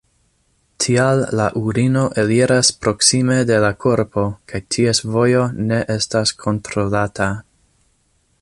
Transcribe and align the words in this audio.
Tial 0.83 1.19
la 1.39 1.43
urino 1.63 2.05
eliras 2.23 2.71
proksime 2.85 3.37
de 3.51 3.61
la 3.65 3.71
korpo 3.87 4.25
kaj 4.53 4.65
ties 4.77 5.05
vojo 5.17 5.47
ne 5.69 5.83
estas 6.01 6.37
kontrolata. 6.47 7.33